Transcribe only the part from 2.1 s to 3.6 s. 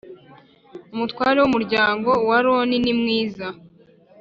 wa aroni ni mwiza